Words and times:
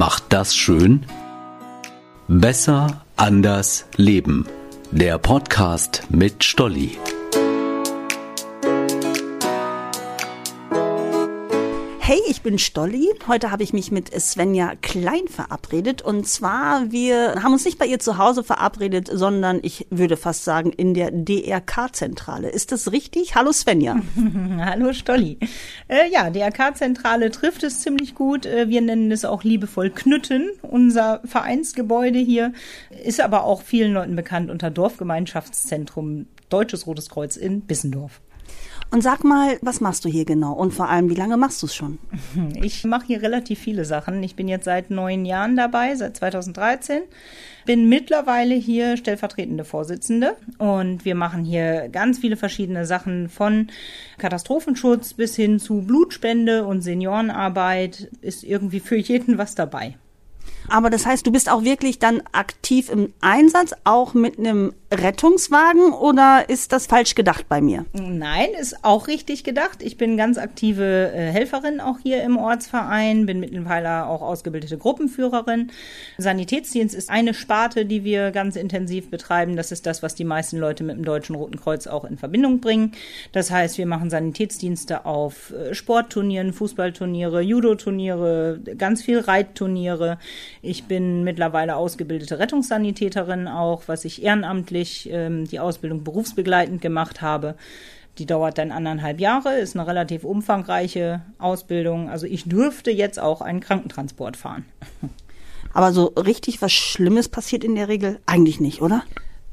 macht 0.00 0.24
das 0.30 0.56
schön? 0.56 1.04
Besser, 2.26 3.04
anders, 3.16 3.84
leben. 3.96 4.46
Der 4.90 5.18
Podcast 5.18 6.04
mit 6.08 6.42
Stolli. 6.42 6.96
Hey, 12.10 12.18
ich 12.26 12.42
bin 12.42 12.58
Stolli. 12.58 13.08
Heute 13.28 13.52
habe 13.52 13.62
ich 13.62 13.72
mich 13.72 13.92
mit 13.92 14.12
Svenja 14.20 14.72
Klein 14.82 15.28
verabredet. 15.28 16.02
Und 16.02 16.26
zwar, 16.26 16.90
wir 16.90 17.40
haben 17.40 17.52
uns 17.52 17.64
nicht 17.64 17.78
bei 17.78 17.86
ihr 17.86 18.00
zu 18.00 18.18
Hause 18.18 18.42
verabredet, 18.42 19.08
sondern 19.12 19.60
ich 19.62 19.86
würde 19.90 20.16
fast 20.16 20.42
sagen 20.42 20.72
in 20.72 20.92
der 20.92 21.12
DRK-Zentrale. 21.12 22.48
Ist 22.48 22.72
das 22.72 22.90
richtig? 22.90 23.36
Hallo 23.36 23.52
Svenja. 23.52 23.94
Hallo 24.58 24.92
Stolli. 24.92 25.38
Äh, 25.86 26.10
ja, 26.10 26.30
DRK-Zentrale 26.30 27.30
trifft 27.30 27.62
es 27.62 27.80
ziemlich 27.80 28.16
gut. 28.16 28.44
Äh, 28.44 28.68
wir 28.68 28.80
nennen 28.80 29.12
es 29.12 29.24
auch 29.24 29.44
liebevoll 29.44 29.90
Knütten. 29.90 30.50
Unser 30.62 31.20
Vereinsgebäude 31.24 32.18
hier 32.18 32.52
ist 33.04 33.20
aber 33.20 33.44
auch 33.44 33.62
vielen 33.62 33.92
Leuten 33.92 34.16
bekannt 34.16 34.50
unter 34.50 34.72
Dorfgemeinschaftszentrum 34.72 36.26
Deutsches 36.48 36.88
Rotes 36.88 37.08
Kreuz 37.08 37.36
in 37.36 37.60
Bissendorf. 37.60 38.20
Und 38.92 39.02
sag 39.02 39.22
mal, 39.22 39.56
was 39.62 39.80
machst 39.80 40.04
du 40.04 40.08
hier 40.08 40.24
genau? 40.24 40.52
Und 40.52 40.74
vor 40.74 40.88
allem, 40.88 41.08
wie 41.10 41.14
lange 41.14 41.36
machst 41.36 41.62
du 41.62 41.66
es 41.66 41.74
schon? 41.74 41.98
Ich 42.62 42.84
mache 42.84 43.06
hier 43.06 43.22
relativ 43.22 43.60
viele 43.60 43.84
Sachen. 43.84 44.22
Ich 44.22 44.34
bin 44.34 44.48
jetzt 44.48 44.64
seit 44.64 44.90
neun 44.90 45.24
Jahren 45.24 45.56
dabei, 45.56 45.94
seit 45.94 46.16
2013. 46.16 47.02
Bin 47.66 47.88
mittlerweile 47.88 48.54
hier 48.54 48.96
stellvertretende 48.96 49.64
Vorsitzende 49.64 50.36
und 50.58 51.04
wir 51.04 51.14
machen 51.14 51.44
hier 51.44 51.88
ganz 51.88 52.18
viele 52.18 52.36
verschiedene 52.36 52.84
Sachen 52.84 53.28
von 53.28 53.68
Katastrophenschutz 54.18 55.14
bis 55.14 55.36
hin 55.36 55.60
zu 55.60 55.82
Blutspende 55.82 56.64
und 56.66 56.82
Seniorenarbeit. 56.82 58.10
Ist 58.22 58.42
irgendwie 58.42 58.80
für 58.80 58.96
jeden 58.96 59.38
was 59.38 59.54
dabei. 59.54 59.96
Aber 60.68 60.90
das 60.90 61.06
heißt, 61.06 61.26
du 61.26 61.32
bist 61.32 61.50
auch 61.50 61.64
wirklich 61.64 61.98
dann 61.98 62.22
aktiv 62.32 62.90
im 62.90 63.12
Einsatz, 63.20 63.74
auch 63.84 64.14
mit 64.14 64.38
einem 64.38 64.72
Rettungswagen 64.92 65.92
oder 65.92 66.48
ist 66.48 66.72
das 66.72 66.86
falsch 66.86 67.14
gedacht 67.14 67.48
bei 67.48 67.60
mir? 67.60 67.86
Nein, 67.92 68.48
ist 68.60 68.84
auch 68.84 69.06
richtig 69.06 69.44
gedacht. 69.44 69.82
Ich 69.82 69.96
bin 69.96 70.16
ganz 70.16 70.36
aktive 70.36 71.12
äh, 71.14 71.30
Helferin 71.30 71.80
auch 71.80 71.98
hier 72.02 72.24
im 72.24 72.36
Ortsverein, 72.36 73.24
bin 73.24 73.38
mittlerweile 73.38 74.06
auch 74.06 74.20
ausgebildete 74.20 74.78
Gruppenführerin. 74.78 75.70
Sanitätsdienst 76.18 76.94
ist 76.96 77.08
eine 77.08 77.34
Sparte, 77.34 77.86
die 77.86 78.02
wir 78.02 78.32
ganz 78.32 78.56
intensiv 78.56 79.10
betreiben. 79.10 79.54
Das 79.54 79.70
ist 79.70 79.86
das, 79.86 80.02
was 80.02 80.16
die 80.16 80.24
meisten 80.24 80.58
Leute 80.58 80.82
mit 80.82 80.96
dem 80.96 81.04
Deutschen 81.04 81.36
Roten 81.36 81.60
Kreuz 81.60 81.86
auch 81.86 82.04
in 82.04 82.18
Verbindung 82.18 82.60
bringen. 82.60 82.92
Das 83.30 83.52
heißt, 83.52 83.78
wir 83.78 83.86
machen 83.86 84.10
Sanitätsdienste 84.10 85.06
auf 85.06 85.52
äh, 85.52 85.72
Sportturnieren, 85.72 86.52
Fußballturniere, 86.52 87.42
Judo-Turniere, 87.42 88.58
ganz 88.76 89.02
viel 89.02 89.20
Reitturniere. 89.20 90.18
Ich 90.62 90.84
bin 90.84 91.24
mittlerweile 91.24 91.76
ausgebildete 91.76 92.38
Rettungssanitäterin 92.38 93.48
auch, 93.48 93.82
was 93.86 94.04
ich 94.04 94.22
ehrenamtlich 94.22 95.08
ähm, 95.10 95.46
die 95.46 95.60
Ausbildung 95.60 96.04
berufsbegleitend 96.04 96.80
gemacht 96.80 97.22
habe. 97.22 97.54
Die 98.18 98.26
dauert 98.26 98.58
dann 98.58 98.72
anderthalb 98.72 99.20
Jahre, 99.20 99.58
ist 99.58 99.76
eine 99.76 99.86
relativ 99.86 100.24
umfangreiche 100.24 101.22
Ausbildung. 101.38 102.10
Also 102.10 102.26
ich 102.26 102.44
dürfte 102.44 102.90
jetzt 102.90 103.18
auch 103.18 103.40
einen 103.40 103.60
Krankentransport 103.60 104.36
fahren. 104.36 104.66
Aber 105.72 105.92
so 105.92 106.06
richtig 106.06 106.60
was 106.62 106.72
Schlimmes 106.72 107.28
passiert 107.28 107.64
in 107.64 107.76
der 107.76 107.88
Regel 107.88 108.18
eigentlich 108.26 108.60
nicht, 108.60 108.82
oder? 108.82 109.04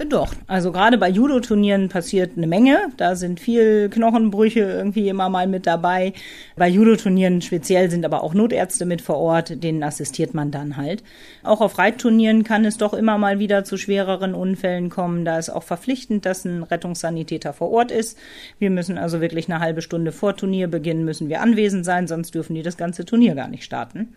Doch, 0.06 0.32
also 0.46 0.72
gerade 0.72 1.00
bei 1.00 1.10
Judo-Turnieren 1.10 1.90
passiert 1.90 2.38
eine 2.38 2.46
Menge. 2.46 2.92
Da 2.98 3.16
sind 3.16 3.40
viel 3.40 3.90
Knochenbrüche 3.90 4.60
irgendwie 4.60 5.10
immer 5.10 5.28
mal 5.28 5.48
mit 5.48 5.66
dabei. 5.66 6.14
Bei 6.56 6.68
Judo-Turnieren 6.68 7.42
speziell 7.42 7.90
sind 7.90 8.06
aber 8.06 8.24
auch 8.24 8.36
Notärzte 8.36 8.86
mit 8.86 9.02
vor 9.02 9.18
Ort, 9.18 9.64
denen 9.64 9.82
assistiert 9.82 10.36
man 10.36 10.52
dann 10.52 10.78
halt. 10.78 11.04
Auch 11.42 11.62
auf 11.62 11.80
Reitturnieren 11.80 12.44
kann 12.44 12.64
es 12.64 12.78
doch 12.78 12.94
immer 12.94 13.18
mal 13.18 13.40
wieder 13.40 13.64
zu 13.64 13.76
schwereren 13.76 14.36
Unfällen 14.36 14.92
kommen. 14.92 15.26
Da 15.26 15.40
ist 15.40 15.50
auch 15.50 15.64
verpflichtend, 15.64 16.28
dass 16.28 16.46
ein 16.46 16.62
Rettungssanitäter 16.62 17.52
vor 17.52 17.72
Ort 17.72 17.92
ist. 17.92 18.20
Wir 18.60 18.70
müssen 18.70 19.00
also 19.00 19.20
wirklich 19.20 19.50
eine 19.50 19.62
halbe 19.62 19.82
Stunde 19.82 20.12
vor 20.12 20.38
Turnierbeginn 20.38 21.06
müssen 21.06 21.28
wir 21.28 21.42
anwesend 21.42 21.86
sein, 21.86 22.06
sonst 22.06 22.36
dürfen 22.36 22.54
die 22.54 22.62
das 22.62 22.78
ganze 22.78 23.04
Turnier 23.04 23.34
gar 23.34 23.48
nicht 23.48 23.64
starten. 23.64 24.14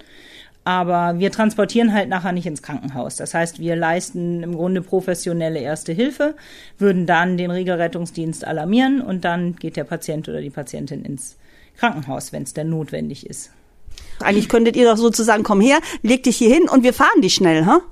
Aber 0.65 1.19
wir 1.19 1.33
transportieren 1.33 1.93
halt 1.93 2.09
nachher 2.09 2.33
nicht 2.33 2.47
ins 2.47 2.63
Krankenhaus. 2.63 3.17
Das 3.17 3.33
heißt, 3.33 3.59
wir 3.61 3.77
leisten 3.77 4.43
im 4.43 4.55
Grunde 4.55 4.83
professionelle 4.83 5.59
Erste 5.59 5.93
Hilfe, 5.93 6.35
würden 6.79 7.07
dann 7.07 7.39
den 7.39 7.51
Regelrettungsdienst 7.51 8.47
alarmieren 8.47 9.01
und 9.01 9.25
dann 9.25 9.57
geht 9.57 9.77
der 9.77 9.85
Patient 9.85 10.29
oder 10.29 10.41
die 10.41 10.51
Patientin 10.51 11.05
ins 11.05 11.37
Krankenhaus, 11.79 12.33
wenn 12.33 12.43
es 12.43 12.53
denn 12.53 12.69
notwendig 12.69 13.27
ist. 13.27 13.51
Eigentlich 14.21 14.49
könntet 14.51 14.77
ihr 14.77 14.85
doch 14.85 14.99
sozusagen, 14.99 15.43
komm 15.43 15.63
her, 15.63 15.79
leg 16.03 16.23
dich 16.23 16.37
hier 16.37 16.53
hin 16.53 16.69
und 16.69 16.83
wir 16.85 16.93
fahren 16.93 17.23
dich 17.23 17.35
schnell, 17.35 17.65
ha? 17.65 17.77
Huh? 17.77 17.83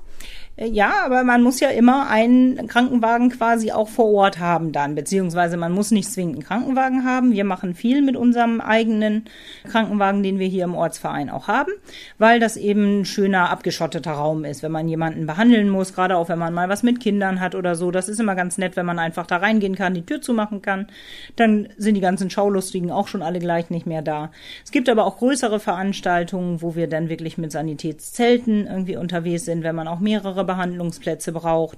Äh, 0.59 0.67
ja, 0.67 1.05
aber 1.05 1.23
man 1.23 1.41
muss 1.41 1.59
ja 1.59 1.69
immer 1.69 2.09
einen 2.09 2.67
Krankenwagen 2.67 3.29
quasi 3.29 3.71
auch 3.71 3.87
vor 3.87 4.11
Ort 4.11 4.39
haben 4.39 4.71
dann, 4.71 4.95
beziehungsweise 4.95 5.57
man 5.57 5.71
muss 5.71 5.91
nicht 5.91 6.11
zwingend 6.11 6.35
einen 6.35 6.43
Krankenwagen 6.43 7.05
haben. 7.05 7.31
Wir 7.31 7.45
machen 7.45 7.73
viel 7.75 8.01
mit 8.01 8.15
unserem 8.15 8.61
eigenen 8.61 9.25
Krankenwagen, 9.69 10.23
den 10.23 10.39
wir 10.39 10.47
hier 10.47 10.65
im 10.65 10.75
Ortsverein 10.75 11.29
auch 11.29 11.47
haben, 11.47 11.71
weil 12.17 12.39
das 12.39 12.57
eben 12.57 13.01
ein 13.01 13.05
schöner 13.05 13.49
abgeschotteter 13.49 14.11
Raum 14.11 14.43
ist, 14.43 14.63
wenn 14.63 14.71
man 14.71 14.87
jemanden 14.87 15.25
behandeln 15.25 15.69
muss, 15.69 15.93
gerade 15.93 16.17
auch 16.17 16.29
wenn 16.29 16.39
man 16.39 16.53
mal 16.53 16.69
was 16.69 16.83
mit 16.83 16.99
Kindern 16.99 17.39
hat 17.39 17.55
oder 17.55 17.75
so. 17.75 17.91
Das 17.91 18.09
ist 18.09 18.19
immer 18.19 18.35
ganz 18.35 18.57
nett, 18.57 18.75
wenn 18.75 18.85
man 18.85 18.99
einfach 18.99 19.25
da 19.25 19.37
reingehen 19.37 19.75
kann, 19.75 19.93
die 19.93 20.05
Tür 20.05 20.21
zumachen 20.21 20.61
kann. 20.61 20.87
Dann 21.35 21.69
sind 21.77 21.95
die 21.95 22.01
ganzen 22.01 22.29
Schaulustigen 22.29 22.91
auch 22.91 23.07
schon 23.07 23.21
alle 23.21 23.39
gleich 23.39 23.69
nicht 23.69 23.85
mehr 23.85 24.01
da. 24.01 24.31
Es 24.63 24.71
gibt 24.71 24.89
aber 24.89 25.05
auch 25.05 25.17
größere 25.17 25.59
Veranstaltungen, 25.59 26.61
wo 26.61 26.75
wir 26.75 26.87
dann 26.87 27.09
wirklich 27.09 27.37
mit 27.37 27.51
Sanitätszelten 27.51 28.67
irgendwie 28.67 28.97
unterwegs 28.97 29.45
sind, 29.45 29.63
wenn 29.63 29.75
man 29.75 29.87
auch 29.87 29.99
mehrere 29.99 30.48
Behandlungsplätze 30.49 31.31
braucht. 31.31 31.77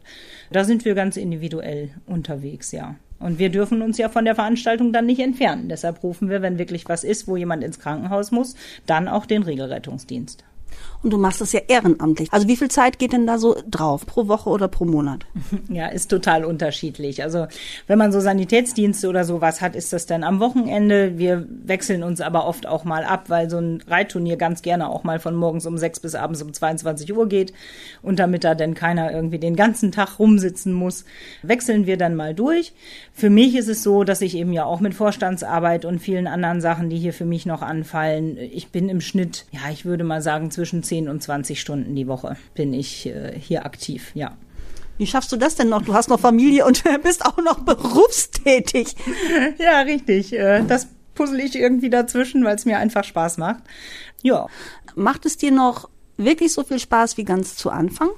Da 0.52 0.64
sind 0.64 0.86
wir 0.86 0.96
ganz 0.96 1.18
individuell 1.18 1.90
unterwegs, 2.06 2.72
ja. 2.72 2.96
Und 3.20 3.38
wir 3.38 3.50
dürfen 3.50 3.82
uns 3.82 3.98
ja 3.98 4.10
von 4.10 4.26
der 4.26 4.34
Veranstaltung 4.36 4.94
dann 4.94 5.06
nicht 5.06 5.20
entfernen. 5.20 5.70
Deshalb 5.70 6.02
rufen 6.02 6.30
wir, 6.30 6.42
wenn 6.42 6.58
wirklich 6.58 6.90
was 6.90 7.04
ist, 7.04 7.28
wo 7.28 7.38
jemand 7.38 7.64
ins 7.64 7.80
Krankenhaus 7.80 8.32
muss, 8.32 8.56
dann 8.88 9.08
auch 9.08 9.26
den 9.28 9.44
Regelrettungsdienst. 9.44 10.44
Und 11.04 11.12
du 11.12 11.18
machst 11.18 11.42
das 11.42 11.52
ja 11.52 11.62
ehrenamtlich. 11.68 12.32
Also 12.32 12.48
wie 12.48 12.56
viel 12.56 12.70
Zeit 12.70 13.00
geht 13.00 13.14
denn 13.14 13.26
da 13.26 13.40
so 13.40 13.56
drauf? 13.70 14.06
Pro 14.06 14.28
Woche 14.28 14.50
oder 14.50 14.68
pro 14.68 14.86
Monat? 14.86 15.26
Ja, 15.70 15.88
ist 15.88 16.10
total 16.10 16.44
unterschiedlich. 16.44 17.24
Also 17.24 17.48
wenn 17.88 17.98
man 17.98 18.12
so 18.12 18.20
Sanitätsdienste 18.20 19.08
oder 19.08 19.24
sowas 19.24 19.62
hat, 19.62 19.76
ist 19.76 19.94
das 19.94 20.06
dann 20.06 20.24
am 20.24 20.40
Wochenende. 20.40 21.18
Wir 21.18 21.48
wechseln 21.64 22.04
uns 22.04 22.20
aber 22.20 22.46
oft 22.46 22.68
auch 22.68 22.84
mal 22.84 23.04
ab, 23.06 23.30
weil 23.30 23.50
so 23.50 23.58
ein 23.58 23.82
Reitturnier 23.88 24.36
ganz 24.38 24.62
gerne 24.62 24.90
auch 24.90 25.04
mal 25.04 25.20
von 25.20 25.36
morgens 25.36 25.66
um 25.66 25.78
sechs 25.78 26.00
bis 26.00 26.16
abends 26.16 26.42
um 26.42 26.54
22 26.54 27.16
Uhr 27.16 27.28
geht. 27.30 27.54
Und 28.02 28.20
damit 28.20 28.44
da 28.44 28.54
dann 28.54 28.74
keiner 28.74 29.12
irgendwie 29.12 29.40
den 29.40 29.56
ganzen 29.56 29.92
Tag 29.92 30.20
rumsitzen 30.20 30.74
muss, 30.74 31.06
wechseln 31.42 31.86
wir 31.86 31.98
dann 31.98 32.16
mal 32.16 32.34
durch. 32.34 32.74
Für 33.14 33.30
mich 33.30 33.56
ist 33.56 33.70
es 33.70 33.84
so, 33.84 34.04
dass 34.04 34.22
ich 34.22 34.36
eben 34.36 34.52
ja 34.52 34.66
auch 34.66 34.82
mit 34.82 34.94
Vorstandsarbeit 34.94 35.86
und 35.86 36.00
vielen 36.00 36.28
anderen 36.28 36.60
Sachen, 36.60 36.90
die 36.90 36.98
hier 36.98 37.14
für 37.14 37.26
mich 37.26 37.46
noch 37.46 37.62
anfallen, 37.62 38.38
ich 38.38 38.70
bin 38.70 38.90
im 38.90 39.02
Schnitt, 39.02 39.46
ja, 39.52 39.62
ich 39.72 39.86
würde 39.86 40.04
mal 40.04 40.22
sagen, 40.22 40.52
zwischen 40.52 40.84
10 40.92 41.08
und 41.08 41.24
20 41.24 41.62
Stunden 41.62 41.96
die 41.96 42.06
Woche 42.08 42.36
bin 42.54 42.74
ich 42.74 43.06
äh, 43.06 43.32
hier 43.40 43.66
aktiv, 43.66 44.12
ja. 44.14 44.36
Wie 44.98 45.08
schaffst 45.08 45.32
du 45.32 45.38
das 45.38 45.56
denn 45.56 45.70
noch? 45.70 45.84
Du 45.84 45.94
hast 45.94 46.10
noch 46.10 46.20
Familie 46.20 46.66
und 46.66 46.84
bist 47.04 47.26
auch 47.26 47.38
noch 47.38 47.60
berufstätig. 47.60 48.94
Ja, 49.58 49.80
richtig. 49.84 50.34
Äh, 50.34 50.66
das 50.68 50.90
puzzle 51.16 51.40
ich 51.40 51.56
irgendwie 51.56 51.90
dazwischen, 51.90 52.44
weil 52.44 52.58
es 52.58 52.66
mir 52.66 52.78
einfach 52.78 53.06
Spaß 53.06 53.38
macht. 53.38 53.64
Ja. 54.22 54.48
Macht 54.96 55.26
es 55.26 55.38
dir 55.38 55.54
noch 55.54 55.88
wirklich 56.18 56.52
so 56.52 56.62
viel 56.66 56.80
Spaß 56.80 57.16
wie 57.16 57.24
ganz 57.24 57.56
zu 57.56 57.70
Anfang? 57.70 58.10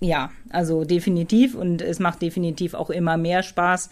Ja, 0.00 0.32
also 0.48 0.82
definitiv 0.82 1.54
und 1.54 1.80
es 1.80 2.00
macht 2.00 2.22
definitiv 2.22 2.74
auch 2.74 2.90
immer 2.90 3.18
mehr 3.18 3.44
Spaß, 3.44 3.88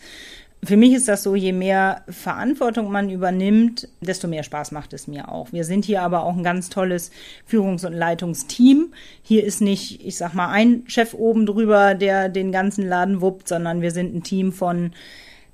für 0.65 0.77
mich 0.77 0.93
ist 0.93 1.07
das 1.07 1.23
so, 1.23 1.37
je 1.37 1.53
mehr 1.53 2.03
Verantwortung 2.09 2.91
man 2.91 3.11
übernimmt, 3.11 3.89
desto 4.01 4.27
mehr 4.27 4.43
Spaß 4.43 4.73
macht 4.73 4.93
es 4.93 5.07
mir 5.07 5.31
auch. 5.31 5.53
Wir 5.53 5.65
sind 5.65 5.85
hier 5.85 6.03
aber 6.03 6.25
auch 6.25 6.37
ein 6.37 6.43
ganz 6.43 6.69
tolles 6.69 7.11
Führungs- 7.47 7.87
und 7.87 7.93
Leitungsteam. 7.93 8.93
Hier 9.23 9.45
ist 9.45 9.61
nicht, 9.61 10.05
ich 10.05 10.17
sag 10.17 10.35
mal, 10.35 10.49
ein 10.49 10.83
Chef 10.89 11.15
oben 11.15 11.47
drüber, 11.47 11.95
der 11.95 12.29
den 12.29 12.51
ganzen 12.51 12.87
Laden 12.87 13.21
wuppt, 13.21 13.49
sondern 13.49 13.83
wir 13.83 13.93
sind 13.93 14.15
ein 14.15 14.23
Team 14.23 14.53
von 14.53 14.93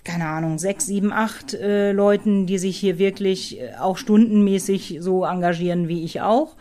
keine 0.04 0.26
Ahnung, 0.26 0.58
sechs, 0.58 0.84
sieben, 0.86 1.12
acht 1.12 1.54
äh, 1.54 1.92
Leuten, 1.92 2.46
die 2.46 2.58
sich 2.58 2.76
hier 2.76 2.98
wirklich 2.98 3.58
äh, 3.58 3.72
auch 3.80 3.96
stundenmäßig 3.96 4.98
so 5.00 5.24
engagieren 5.24 5.88
wie 5.88 6.04
ich 6.04 6.20
auch. 6.20 6.56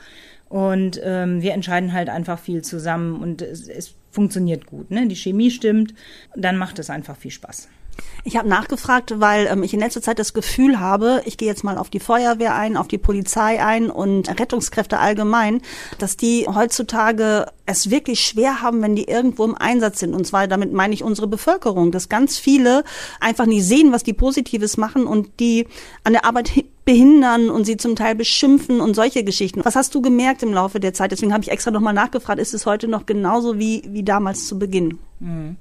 Und 0.48 1.02
ähm, 1.04 1.42
wir 1.42 1.54
entscheiden 1.54 1.92
halt 1.92 2.10
einfach 2.10 2.40
viel 2.40 2.62
zusammen 2.62 3.22
und 3.22 3.42
es, 3.42 3.68
es 3.68 3.96
funktioniert 4.12 4.66
gut. 4.66 4.92
Ne? 4.92 5.08
Die 5.08 5.16
Chemie 5.16 5.52
stimmt, 5.52 5.94
dann 6.36 6.58
macht 6.58 6.80
es 6.80 6.90
einfach 6.90 7.18
viel 7.18 7.32
Spaß. 7.32 7.68
Ich 8.26 8.38
habe 8.38 8.48
nachgefragt, 8.48 9.20
weil 9.20 9.48
ähm, 9.48 9.64
ich 9.64 9.74
in 9.74 9.80
letzter 9.80 10.02
Zeit 10.02 10.18
das 10.18 10.34
Gefühl 10.34 10.80
habe, 10.80 11.22
ich 11.26 11.38
gehe 11.38 11.48
jetzt 11.48 11.64
mal 11.64 11.78
auf 11.78 11.90
die 11.90 12.00
Feuerwehr 12.00 12.56
ein, 12.56 12.78
auf 12.78 12.88
die 12.88 12.98
Polizei 12.98 13.64
ein 13.64 13.90
und 13.90 14.30
Rettungskräfte 14.40 15.00
allgemein, 15.00 15.62
dass 16.00 16.16
die 16.16 16.48
heutzutage 16.48 17.48
es 17.66 17.90
wirklich 17.90 18.22
schwer 18.22 18.62
haben, 18.62 18.82
wenn 18.82 18.96
die 18.96 19.06
irgendwo 19.06 19.44
im 19.46 19.56
Einsatz 19.56 20.00
sind. 20.00 20.14
Und 20.14 20.26
zwar 20.26 20.48
damit 20.48 20.72
meine 20.72 20.94
ich 20.94 21.04
unsere 21.04 21.28
Bevölkerung, 21.28 21.92
dass 21.92 22.08
ganz 22.10 22.38
viele 22.38 22.84
einfach 23.20 23.46
nicht 23.46 23.66
sehen, 23.66 23.92
was 23.92 24.04
die 24.04 24.14
Positives 24.14 24.78
machen 24.78 25.06
und 25.06 25.40
die 25.40 25.68
an 26.04 26.14
der 26.14 26.26
Arbeit 26.26 26.50
behindern 26.86 27.50
und 27.50 27.66
sie 27.66 27.78
zum 27.78 27.96
Teil 27.96 28.16
beschimpfen 28.16 28.82
und 28.82 28.96
solche 28.96 29.24
Geschichten. 29.24 29.64
Was 29.64 29.76
hast 29.76 29.96
du 29.96 30.02
gemerkt 30.02 30.44
im 30.44 30.54
Laufe 30.54 30.80
der 30.80 30.94
Zeit? 30.94 31.12
Deswegen 31.12 31.34
habe 31.34 31.44
ich 31.44 31.52
extra 31.52 31.72
nochmal 31.72 31.94
nachgefragt, 31.94 32.40
ist 32.40 32.54
es 32.54 32.66
heute 32.66 32.88
noch 32.88 33.06
genauso 33.06 33.58
wie, 33.58 33.84
wie 33.88 34.04
damals 34.04 34.48
zu 34.48 34.60
Beginn? 34.60 35.00
Mhm. 35.24 35.56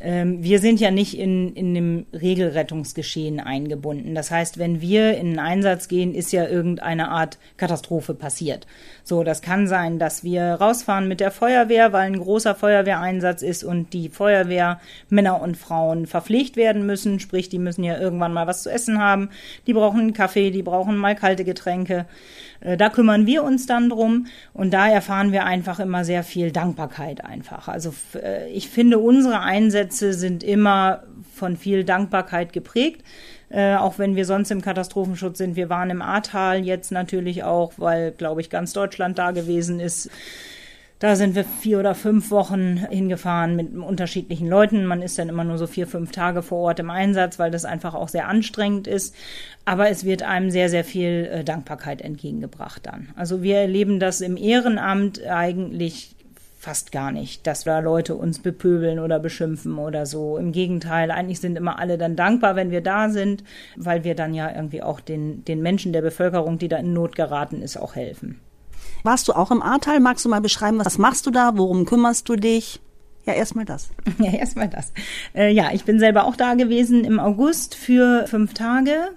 Ähm, 0.00 0.44
wir 0.44 0.60
sind 0.60 0.80
ja 0.80 0.90
nicht 0.90 1.18
in, 1.18 1.54
in 1.54 1.74
dem 1.74 2.06
Regelrettungsgeschehen 2.12 3.40
eingebunden. 3.40 4.14
Das 4.14 4.30
heißt, 4.30 4.58
wenn 4.58 4.80
wir 4.80 5.16
in 5.16 5.28
einen 5.28 5.38
Einsatz 5.38 5.88
gehen, 5.88 6.14
ist 6.14 6.30
ja 6.30 6.46
irgendeine 6.46 7.08
Art 7.08 7.38
Katastrophe 7.56 8.14
passiert. 8.14 8.66
So, 9.02 9.24
das 9.24 9.40
kann 9.40 9.66
sein, 9.66 9.98
dass 9.98 10.22
wir 10.22 10.42
rausfahren 10.42 11.08
mit 11.08 11.20
der 11.20 11.30
Feuerwehr, 11.30 11.92
weil 11.92 12.06
ein 12.06 12.20
großer 12.20 12.54
Feuerwehreinsatz 12.54 13.42
ist 13.42 13.64
und 13.64 13.92
die 13.92 14.10
Feuerwehr 14.10 14.78
Männer 15.08 15.40
und 15.40 15.56
Frauen 15.56 16.06
verpflegt 16.06 16.56
werden 16.56 16.84
müssen. 16.84 17.18
Sprich, 17.18 17.48
die 17.48 17.58
müssen 17.58 17.82
ja 17.82 17.98
irgendwann 17.98 18.34
mal 18.34 18.46
was 18.46 18.62
zu 18.62 18.70
essen 18.70 19.00
haben. 19.00 19.30
Die 19.66 19.72
brauchen 19.72 20.00
einen 20.00 20.12
Kaffee, 20.12 20.50
die 20.58 20.64
brauchen 20.64 20.96
mal 20.96 21.14
kalte 21.14 21.44
Getränke. 21.44 22.06
Äh, 22.60 22.76
da 22.76 22.88
kümmern 22.88 23.26
wir 23.26 23.44
uns 23.44 23.66
dann 23.66 23.90
drum 23.90 24.26
und 24.52 24.72
da 24.72 24.88
erfahren 24.88 25.30
wir 25.30 25.44
einfach 25.44 25.78
immer 25.78 26.04
sehr 26.04 26.24
viel 26.24 26.50
Dankbarkeit 26.50 27.24
einfach. 27.24 27.68
Also 27.68 27.94
äh, 28.20 28.50
ich 28.50 28.68
finde, 28.68 28.98
unsere 28.98 29.40
Einsätze 29.40 30.14
sind 30.14 30.42
immer 30.42 31.04
von 31.32 31.56
viel 31.56 31.84
Dankbarkeit 31.84 32.52
geprägt. 32.52 33.04
Äh, 33.50 33.76
auch 33.76 33.98
wenn 33.98 34.14
wir 34.14 34.26
sonst 34.26 34.50
im 34.50 34.60
Katastrophenschutz 34.60 35.38
sind. 35.38 35.56
Wir 35.56 35.70
waren 35.70 35.88
im 35.88 36.02
Ahrtal 36.02 36.66
jetzt 36.66 36.92
natürlich 36.92 37.44
auch, 37.44 37.72
weil, 37.78 38.10
glaube 38.10 38.42
ich, 38.42 38.50
ganz 38.50 38.74
Deutschland 38.74 39.18
da 39.18 39.30
gewesen 39.30 39.80
ist. 39.80 40.10
Da 41.00 41.14
sind 41.14 41.36
wir 41.36 41.44
vier 41.44 41.78
oder 41.78 41.94
fünf 41.94 42.32
Wochen 42.32 42.76
hingefahren 42.90 43.54
mit 43.54 43.72
unterschiedlichen 43.72 44.48
Leuten. 44.48 44.84
Man 44.84 45.00
ist 45.00 45.16
dann 45.16 45.28
immer 45.28 45.44
nur 45.44 45.56
so 45.56 45.68
vier, 45.68 45.86
fünf 45.86 46.10
Tage 46.10 46.42
vor 46.42 46.58
Ort 46.58 46.80
im 46.80 46.90
Einsatz, 46.90 47.38
weil 47.38 47.52
das 47.52 47.64
einfach 47.64 47.94
auch 47.94 48.08
sehr 48.08 48.26
anstrengend 48.26 48.88
ist. 48.88 49.14
Aber 49.64 49.90
es 49.90 50.04
wird 50.04 50.24
einem 50.24 50.50
sehr, 50.50 50.68
sehr 50.68 50.84
viel 50.84 51.28
äh, 51.30 51.44
Dankbarkeit 51.44 52.02
entgegengebracht 52.02 52.84
dann. 52.84 53.10
Also 53.14 53.42
wir 53.42 53.58
erleben 53.58 54.00
das 54.00 54.20
im 54.20 54.36
Ehrenamt 54.36 55.24
eigentlich 55.24 56.16
fast 56.58 56.90
gar 56.90 57.12
nicht, 57.12 57.46
dass 57.46 57.62
da 57.62 57.78
Leute 57.78 58.16
uns 58.16 58.40
bepöbeln 58.40 58.98
oder 58.98 59.20
beschimpfen 59.20 59.78
oder 59.78 60.04
so. 60.04 60.36
Im 60.36 60.50
Gegenteil, 60.50 61.12
eigentlich 61.12 61.38
sind 61.38 61.56
immer 61.56 61.78
alle 61.78 61.96
dann 61.96 62.16
dankbar, 62.16 62.56
wenn 62.56 62.72
wir 62.72 62.80
da 62.80 63.08
sind, 63.08 63.44
weil 63.76 64.02
wir 64.02 64.16
dann 64.16 64.34
ja 64.34 64.52
irgendwie 64.52 64.82
auch 64.82 64.98
den, 64.98 65.44
den 65.44 65.62
Menschen 65.62 65.92
der 65.92 66.02
Bevölkerung, 66.02 66.58
die 66.58 66.66
da 66.66 66.78
in 66.78 66.92
Not 66.92 67.14
geraten 67.14 67.62
ist, 67.62 67.76
auch 67.76 67.94
helfen. 67.94 68.40
Warst 69.02 69.28
du 69.28 69.32
auch 69.32 69.50
im 69.50 69.62
Ahrtal? 69.62 70.00
Magst 70.00 70.24
du 70.24 70.28
mal 70.28 70.40
beschreiben, 70.40 70.78
was 70.84 70.98
machst 70.98 71.26
du 71.26 71.30
da? 71.30 71.52
Worum 71.56 71.84
kümmerst 71.84 72.28
du 72.28 72.36
dich? 72.36 72.80
Ja, 73.26 73.34
erstmal 73.34 73.64
das. 73.64 73.90
Ja, 74.18 74.32
erstmal 74.32 74.68
das. 74.68 74.92
Äh, 75.34 75.52
ja, 75.52 75.70
ich 75.72 75.84
bin 75.84 75.98
selber 75.98 76.24
auch 76.24 76.34
da 76.36 76.54
gewesen 76.54 77.04
im 77.04 77.20
August 77.20 77.74
für 77.74 78.26
fünf 78.26 78.54
Tage 78.54 79.10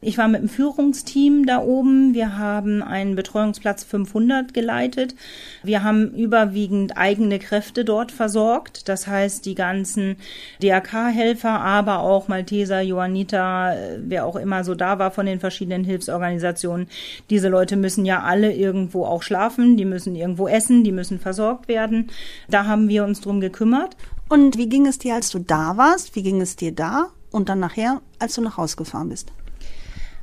ich 0.00 0.16
war 0.16 0.28
mit 0.28 0.42
dem 0.42 0.48
Führungsteam 0.48 1.44
da 1.44 1.58
oben. 1.58 2.14
Wir 2.14 2.38
haben 2.38 2.84
einen 2.84 3.16
Betreuungsplatz 3.16 3.82
500 3.82 4.54
geleitet. 4.54 5.16
Wir 5.64 5.82
haben 5.82 6.14
überwiegend 6.14 6.96
eigene 6.96 7.40
Kräfte 7.40 7.84
dort 7.84 8.12
versorgt. 8.12 8.88
Das 8.88 9.08
heißt, 9.08 9.44
die 9.44 9.56
ganzen 9.56 10.16
DRK-Helfer, 10.62 11.50
aber 11.50 11.98
auch 11.98 12.28
Malteser, 12.28 12.80
Johanniter, 12.80 13.76
wer 13.98 14.24
auch 14.24 14.36
immer 14.36 14.62
so 14.62 14.76
da 14.76 15.00
war 15.00 15.10
von 15.10 15.26
den 15.26 15.40
verschiedenen 15.40 15.82
Hilfsorganisationen. 15.82 16.86
Diese 17.28 17.48
Leute 17.48 17.76
müssen 17.76 18.04
ja 18.04 18.22
alle 18.22 18.54
irgendwo 18.54 19.04
auch 19.04 19.24
schlafen. 19.24 19.76
Die 19.76 19.84
müssen 19.84 20.14
irgendwo 20.14 20.46
essen. 20.46 20.84
Die 20.84 20.92
müssen 20.92 21.18
versorgt 21.18 21.66
werden. 21.66 22.08
Da 22.48 22.66
haben 22.66 22.88
wir 22.88 23.04
uns 23.04 23.20
drum 23.20 23.40
gekümmert. 23.40 23.96
Und 24.28 24.58
wie 24.58 24.68
ging 24.68 24.86
es 24.86 24.98
dir, 24.98 25.16
als 25.16 25.30
du 25.30 25.40
da 25.40 25.76
warst? 25.76 26.14
Wie 26.14 26.22
ging 26.22 26.40
es 26.40 26.54
dir 26.54 26.70
da? 26.70 27.08
Und 27.32 27.48
dann 27.48 27.58
nachher, 27.58 28.00
als 28.20 28.34
du 28.36 28.42
nach 28.42 28.58
Hause 28.58 28.76
gefahren 28.76 29.08
bist? 29.08 29.32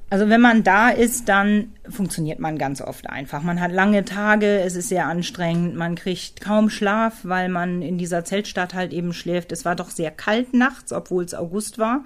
Also 0.09 0.29
wenn 0.29 0.41
man 0.41 0.63
da 0.63 0.89
ist, 0.89 1.29
dann 1.29 1.73
funktioniert 1.89 2.39
man 2.39 2.59
ganz 2.59 2.79
oft 2.79 3.09
einfach. 3.09 3.41
Man 3.41 3.59
hat 3.59 3.71
lange 3.71 4.05
Tage, 4.05 4.59
es 4.59 4.75
ist 4.75 4.89
sehr 4.89 5.07
anstrengend, 5.07 5.75
man 5.75 5.95
kriegt 5.95 6.41
kaum 6.41 6.69
Schlaf, 6.69 7.21
weil 7.23 7.49
man 7.49 7.81
in 7.81 7.97
dieser 7.97 8.23
Zeltstadt 8.23 8.75
halt 8.75 8.93
eben 8.93 9.13
schläft. 9.13 9.51
Es 9.51 9.65
war 9.65 9.75
doch 9.75 9.89
sehr 9.89 10.11
kalt 10.11 10.53
nachts, 10.53 10.93
obwohl 10.93 11.23
es 11.23 11.33
August 11.33 11.79
war. 11.79 12.03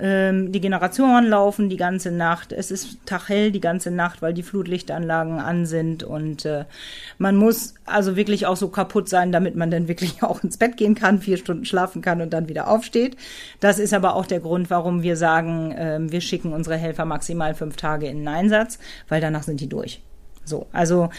Ähm, 0.00 0.50
die 0.50 0.60
Generatoren 0.60 1.26
laufen 1.26 1.68
die 1.68 1.76
ganze 1.76 2.10
Nacht. 2.10 2.52
Es 2.52 2.70
ist 2.70 2.98
taghell 3.04 3.52
die 3.52 3.60
ganze 3.60 3.90
Nacht, 3.90 4.22
weil 4.22 4.32
die 4.32 4.42
Flutlichtanlagen 4.42 5.38
an 5.38 5.66
sind. 5.66 6.02
Und 6.02 6.46
äh, 6.46 6.64
man 7.18 7.36
muss 7.36 7.74
also 7.84 8.16
wirklich 8.16 8.46
auch 8.46 8.56
so 8.56 8.68
kaputt 8.68 9.08
sein, 9.08 9.30
damit 9.30 9.56
man 9.56 9.70
dann 9.70 9.88
wirklich 9.88 10.22
auch 10.22 10.42
ins 10.42 10.56
Bett 10.56 10.76
gehen 10.76 10.94
kann, 10.94 11.20
vier 11.20 11.36
Stunden 11.36 11.64
schlafen 11.64 12.00
kann 12.00 12.22
und 12.22 12.32
dann 12.32 12.48
wieder 12.48 12.68
aufsteht. 12.68 13.16
Das 13.60 13.78
ist 13.78 13.92
aber 13.92 14.14
auch 14.14 14.26
der 14.26 14.40
Grund, 14.40 14.70
warum 14.70 15.02
wir 15.02 15.16
sagen, 15.16 15.72
äh, 15.72 15.98
wir 16.00 16.22
schicken 16.22 16.52
unsere 16.52 16.76
Helfer 16.76 17.04
maximal 17.04 17.54
fünf 17.54 17.76
Tage 17.76 18.06
in 18.06 18.18
den 18.18 18.28
Einsatz, 18.28 18.78
weil 19.08 19.20
danach 19.20 19.42
sind 19.42 19.60
die 19.60 19.68
durch. 19.68 20.00
So, 20.44 20.66
also 20.72 21.10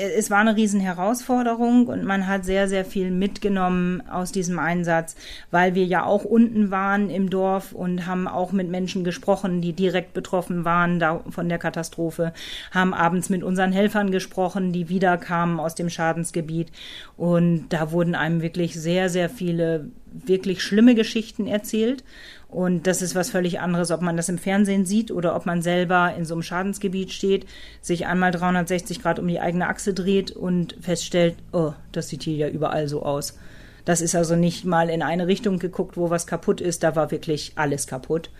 es 0.00 0.30
war 0.30 0.38
eine 0.38 0.56
Riesenherausforderung 0.56 1.86
und 1.86 2.04
man 2.04 2.26
hat 2.26 2.44
sehr, 2.44 2.68
sehr 2.68 2.84
viel 2.84 3.10
mitgenommen 3.10 4.02
aus 4.10 4.32
diesem 4.32 4.58
Einsatz, 4.58 5.14
weil 5.50 5.74
wir 5.74 5.84
ja 5.84 6.04
auch 6.04 6.24
unten 6.24 6.70
waren 6.70 7.10
im 7.10 7.28
Dorf 7.28 7.72
und 7.72 8.06
haben 8.06 8.26
auch 8.26 8.52
mit 8.52 8.70
Menschen 8.70 9.04
gesprochen, 9.04 9.60
die 9.60 9.72
direkt 9.72 10.14
betroffen 10.14 10.64
waren 10.64 11.02
von 11.30 11.48
der 11.48 11.58
Katastrophe, 11.58 12.32
haben 12.70 12.94
abends 12.94 13.28
mit 13.28 13.42
unseren 13.42 13.72
Helfern 13.72 14.10
gesprochen, 14.10 14.72
die 14.72 14.88
wiederkamen 14.88 15.60
aus 15.60 15.74
dem 15.74 15.90
Schadensgebiet. 15.90 16.68
Und 17.16 17.68
da 17.68 17.92
wurden 17.92 18.14
einem 18.14 18.42
wirklich 18.42 18.74
sehr, 18.74 19.08
sehr 19.10 19.28
viele 19.28 19.90
wirklich 20.12 20.62
schlimme 20.62 20.94
Geschichten 20.94 21.46
erzählt 21.46 22.02
und 22.50 22.86
das 22.86 23.00
ist 23.00 23.14
was 23.14 23.30
völlig 23.30 23.60
anderes, 23.60 23.90
ob 23.90 24.02
man 24.02 24.16
das 24.16 24.28
im 24.28 24.38
Fernsehen 24.38 24.84
sieht 24.84 25.10
oder 25.10 25.36
ob 25.36 25.46
man 25.46 25.62
selber 25.62 26.14
in 26.16 26.24
so 26.24 26.34
einem 26.34 26.42
Schadensgebiet 26.42 27.12
steht, 27.12 27.46
sich 27.80 28.06
einmal 28.06 28.32
360 28.32 29.02
Grad 29.02 29.18
um 29.18 29.28
die 29.28 29.40
eigene 29.40 29.68
Achse 29.68 29.94
dreht 29.94 30.32
und 30.32 30.76
feststellt, 30.80 31.36
oh, 31.52 31.72
das 31.92 32.08
sieht 32.08 32.24
hier 32.24 32.36
ja 32.36 32.48
überall 32.48 32.88
so 32.88 33.02
aus. 33.02 33.38
Das 33.84 34.00
ist 34.00 34.14
also 34.14 34.36
nicht 34.36 34.64
mal 34.64 34.90
in 34.90 35.02
eine 35.02 35.26
Richtung 35.26 35.58
geguckt, 35.58 35.96
wo 35.96 36.10
was 36.10 36.26
kaputt 36.26 36.60
ist, 36.60 36.82
da 36.82 36.96
war 36.96 37.10
wirklich 37.10 37.52
alles 37.54 37.86
kaputt. 37.86 38.30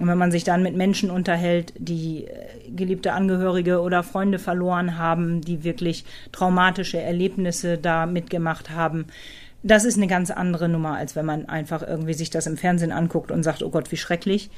Und 0.00 0.08
wenn 0.08 0.18
man 0.18 0.32
sich 0.32 0.42
dann 0.42 0.64
mit 0.64 0.74
Menschen 0.74 1.08
unterhält, 1.08 1.72
die 1.78 2.26
äh, 2.26 2.70
geliebte 2.74 3.12
Angehörige 3.12 3.80
oder 3.80 4.02
Freunde 4.02 4.40
verloren 4.40 4.98
haben, 4.98 5.40
die 5.40 5.62
wirklich 5.62 6.04
traumatische 6.32 7.00
Erlebnisse 7.00 7.78
da 7.78 8.04
mitgemacht 8.06 8.70
haben, 8.70 9.06
das 9.66 9.86
ist 9.86 9.96
eine 9.96 10.06
ganz 10.06 10.30
andere 10.30 10.68
Nummer, 10.68 10.94
als 10.94 11.16
wenn 11.16 11.24
man 11.24 11.48
einfach 11.48 11.82
irgendwie 11.82 12.12
sich 12.12 12.28
das 12.28 12.46
im 12.46 12.58
Fernsehen 12.58 12.92
anguckt 12.92 13.30
und 13.30 13.42
sagt, 13.42 13.62
oh 13.62 13.70
Gott, 13.70 13.90
wie 13.90 13.96
schrecklich. 13.96 14.50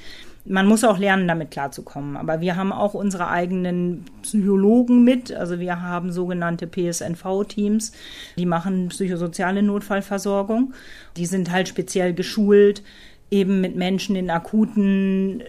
Man 0.44 0.66
muss 0.66 0.82
auch 0.82 0.98
lernen, 0.98 1.28
damit 1.28 1.52
klarzukommen. 1.52 2.16
Aber 2.16 2.40
wir 2.40 2.56
haben 2.56 2.72
auch 2.72 2.92
unsere 2.92 3.28
eigenen 3.28 4.04
Psychologen 4.22 5.04
mit. 5.04 5.32
Also 5.32 5.60
wir 5.60 5.80
haben 5.80 6.10
sogenannte 6.10 6.66
PSNV-Teams, 6.66 7.92
die 8.36 8.46
machen 8.46 8.88
psychosoziale 8.88 9.62
Notfallversorgung. 9.62 10.74
Die 11.16 11.26
sind 11.26 11.52
halt 11.52 11.68
speziell 11.68 12.12
geschult, 12.12 12.82
eben 13.30 13.60
mit 13.60 13.76
Menschen 13.76 14.16
in 14.16 14.28
akuten 14.28 15.40
äh, 15.40 15.44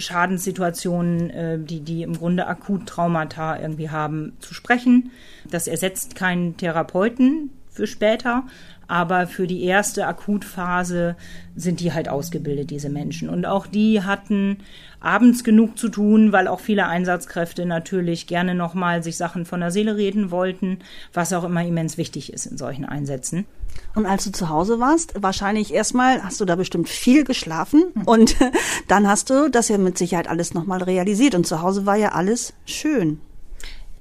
Schadenssituationen, 0.00 1.30
äh, 1.30 1.58
die, 1.58 1.80
die 1.80 2.04
im 2.04 2.16
Grunde 2.16 2.46
akut 2.46 2.86
Traumata 2.86 3.58
irgendwie 3.58 3.90
haben, 3.90 4.34
zu 4.38 4.54
sprechen. 4.54 5.10
Das 5.50 5.66
ersetzt 5.66 6.14
keinen 6.14 6.56
Therapeuten 6.56 7.50
für 7.74 7.86
später, 7.86 8.44
aber 8.86 9.26
für 9.26 9.46
die 9.46 9.62
erste 9.64 10.06
Akutphase 10.06 11.16
sind 11.56 11.80
die 11.80 11.92
halt 11.92 12.08
ausgebildet, 12.08 12.70
diese 12.70 12.88
Menschen. 12.88 13.28
Und 13.28 13.46
auch 13.46 13.66
die 13.66 14.02
hatten 14.02 14.58
abends 15.00 15.44
genug 15.44 15.78
zu 15.78 15.88
tun, 15.88 16.32
weil 16.32 16.48
auch 16.48 16.60
viele 16.60 16.86
Einsatzkräfte 16.86 17.66
natürlich 17.66 18.26
gerne 18.26 18.54
nochmal 18.54 19.02
sich 19.02 19.16
Sachen 19.16 19.44
von 19.44 19.60
der 19.60 19.70
Seele 19.70 19.96
reden 19.96 20.30
wollten, 20.30 20.78
was 21.12 21.32
auch 21.32 21.44
immer 21.44 21.64
immens 21.64 21.98
wichtig 21.98 22.32
ist 22.32 22.46
in 22.46 22.56
solchen 22.56 22.84
Einsätzen. 22.84 23.46
Und 23.94 24.06
als 24.06 24.24
du 24.24 24.32
zu 24.32 24.48
Hause 24.48 24.80
warst, 24.80 25.14
wahrscheinlich 25.20 25.72
erstmal 25.72 26.22
hast 26.22 26.40
du 26.40 26.44
da 26.44 26.56
bestimmt 26.56 26.88
viel 26.88 27.24
geschlafen 27.24 27.84
und 28.04 28.36
dann 28.88 29.06
hast 29.06 29.30
du 29.30 29.48
das 29.50 29.68
ja 29.68 29.78
mit 29.78 29.98
Sicherheit 29.98 30.28
alles 30.28 30.54
nochmal 30.54 30.82
realisiert 30.82 31.34
und 31.34 31.46
zu 31.46 31.60
Hause 31.60 31.86
war 31.86 31.96
ja 31.96 32.12
alles 32.12 32.54
schön. 32.64 33.20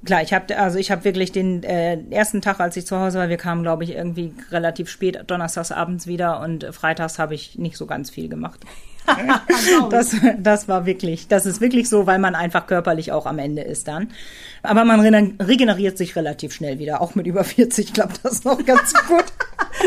Klar, 0.05 0.21
ich 0.21 0.33
habe 0.33 0.57
also 0.57 0.77
ich 0.79 0.91
habe 0.91 1.05
wirklich 1.05 1.31
den 1.31 1.63
äh, 1.63 1.97
ersten 2.09 2.41
Tag, 2.41 2.59
als 2.59 2.75
ich 2.75 2.85
zu 2.85 2.99
Hause 2.99 3.19
war, 3.19 3.29
wir 3.29 3.37
kamen, 3.37 3.63
glaube 3.63 3.85
ich, 3.85 3.91
irgendwie 3.91 4.33
relativ 4.51 4.89
spät 4.89 5.23
donnerstags 5.27 5.71
abends 5.71 6.07
wieder 6.07 6.41
und 6.41 6.65
freitags 6.71 7.19
habe 7.19 7.35
ich 7.35 7.57
nicht 7.57 7.77
so 7.77 7.85
ganz 7.85 8.09
viel 8.09 8.27
gemacht. 8.27 8.59
das, 9.89 10.15
das 10.37 10.67
war 10.67 10.85
wirklich, 10.85 11.27
das 11.27 11.45
ist 11.45 11.61
wirklich 11.61 11.89
so, 11.89 12.07
weil 12.07 12.19
man 12.19 12.35
einfach 12.35 12.67
körperlich 12.67 13.11
auch 13.11 13.25
am 13.25 13.39
Ende 13.39 13.61
ist 13.61 13.87
dann. 13.87 14.09
Aber 14.61 14.85
man 14.85 14.99
regeneriert 15.01 15.97
sich 15.97 16.15
relativ 16.15 16.53
schnell 16.53 16.79
wieder. 16.79 17.01
Auch 17.01 17.15
mit 17.15 17.27
über 17.27 17.43
40 17.43 17.93
klappt 17.93 18.21
das 18.23 18.43
noch 18.43 18.63
ganz 18.65 18.93
gut. 19.07 19.25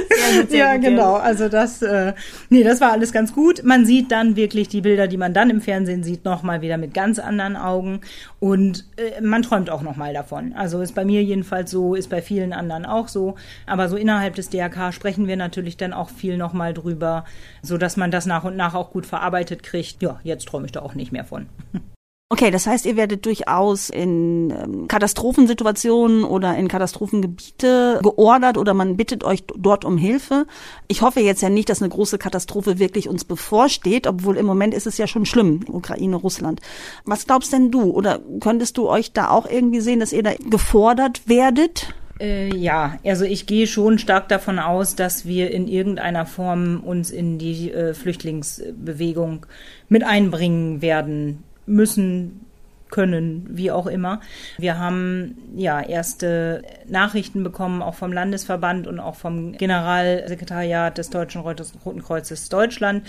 Sehr 0.08 0.42
gut 0.42 0.50
sehr 0.50 0.58
ja, 0.58 0.74
gut, 0.74 0.82
genau. 0.82 1.14
Also 1.14 1.48
das, 1.48 1.82
äh, 1.82 2.14
nee, 2.50 2.62
das 2.62 2.80
war 2.80 2.92
alles 2.92 3.12
ganz 3.12 3.32
gut. 3.32 3.62
Man 3.64 3.86
sieht 3.86 4.10
dann 4.12 4.36
wirklich 4.36 4.68
die 4.68 4.80
Bilder, 4.80 5.08
die 5.08 5.16
man 5.16 5.34
dann 5.34 5.50
im 5.50 5.60
Fernsehen 5.60 6.02
sieht, 6.02 6.24
nochmal 6.24 6.60
wieder 6.60 6.76
mit 6.76 6.94
ganz 6.94 7.18
anderen 7.18 7.56
Augen. 7.56 8.00
Und 8.40 8.84
äh, 8.96 9.20
man 9.20 9.42
träumt 9.42 9.70
auch 9.70 9.82
nochmal 9.82 10.12
davon. 10.12 10.52
Also 10.54 10.80
ist 10.80 10.94
bei 10.94 11.04
mir 11.04 11.22
jedenfalls 11.22 11.70
so, 11.70 11.94
ist 11.94 12.10
bei 12.10 12.22
vielen 12.22 12.52
anderen 12.52 12.86
auch 12.86 13.08
so. 13.08 13.36
Aber 13.66 13.88
so 13.88 13.96
innerhalb 13.96 14.34
des 14.34 14.50
DRK 14.50 14.92
sprechen 14.92 15.26
wir 15.26 15.36
natürlich 15.36 15.76
dann 15.76 15.92
auch 15.92 16.10
viel 16.10 16.36
nochmal 16.36 16.74
drüber, 16.74 17.24
so 17.62 17.78
dass 17.78 17.96
man 17.96 18.10
das 18.10 18.26
nach 18.26 18.44
und 18.44 18.56
nach 18.56 18.74
auch 18.74 18.90
gut 18.90 19.06
verarbeitet 19.06 19.62
kriegt. 19.62 20.02
Ja, 20.02 20.20
jetzt 20.22 20.46
träume 20.46 20.66
ich 20.66 20.72
da 20.72 20.82
auch 20.82 20.94
nicht 20.94 21.12
mehr 21.12 21.24
von. 21.24 21.46
Okay, 22.28 22.50
das 22.50 22.66
heißt, 22.66 22.86
ihr 22.86 22.96
werdet 22.96 23.24
durchaus 23.24 23.88
in 23.88 24.50
ähm, 24.50 24.88
Katastrophensituationen 24.88 26.24
oder 26.24 26.56
in 26.56 26.66
Katastrophengebiete 26.66 28.00
geordert 28.02 28.58
oder 28.58 28.74
man 28.74 28.96
bittet 28.96 29.22
euch 29.22 29.44
dort 29.56 29.84
um 29.84 29.96
Hilfe. 29.96 30.46
Ich 30.88 31.02
hoffe 31.02 31.20
jetzt 31.20 31.40
ja 31.40 31.50
nicht, 31.50 31.68
dass 31.68 31.80
eine 31.80 31.88
große 31.88 32.18
Katastrophe 32.18 32.80
wirklich 32.80 33.08
uns 33.08 33.24
bevorsteht, 33.24 34.08
obwohl 34.08 34.38
im 34.38 34.46
Moment 34.46 34.74
ist 34.74 34.88
es 34.88 34.98
ja 34.98 35.06
schon 35.06 35.24
schlimm, 35.24 35.60
Ukraine, 35.68 36.16
Russland. 36.16 36.60
Was 37.04 37.28
glaubst 37.28 37.52
denn 37.52 37.70
du? 37.70 37.92
Oder 37.92 38.18
könntest 38.40 38.76
du 38.76 38.88
euch 38.88 39.12
da 39.12 39.30
auch 39.30 39.48
irgendwie 39.48 39.80
sehen, 39.80 40.00
dass 40.00 40.12
ihr 40.12 40.24
da 40.24 40.34
gefordert 40.34 41.28
werdet? 41.28 41.94
Äh, 42.18 42.52
ja, 42.56 42.98
also 43.04 43.24
ich 43.24 43.46
gehe 43.46 43.68
schon 43.68 44.00
stark 44.00 44.28
davon 44.28 44.58
aus, 44.58 44.96
dass 44.96 45.26
wir 45.26 45.52
in 45.52 45.68
irgendeiner 45.68 46.26
Form 46.26 46.80
uns 46.80 47.12
in 47.12 47.38
die 47.38 47.70
äh, 47.70 47.94
Flüchtlingsbewegung 47.94 49.46
mit 49.88 50.02
einbringen 50.02 50.82
werden 50.82 51.44
müssen, 51.66 52.46
können, 52.90 53.46
wie 53.50 53.70
auch 53.70 53.86
immer. 53.86 54.20
Wir 54.58 54.78
haben 54.78 55.36
ja 55.54 55.80
erste 55.80 56.62
Nachrichten 56.88 57.42
bekommen, 57.42 57.82
auch 57.82 57.94
vom 57.94 58.12
Landesverband 58.12 58.86
und 58.86 59.00
auch 59.00 59.16
vom 59.16 59.52
Generalsekretariat 59.52 60.96
des 60.96 61.10
Deutschen 61.10 61.40
Roten 61.40 62.02
Kreuzes 62.02 62.48
Deutschland, 62.48 63.06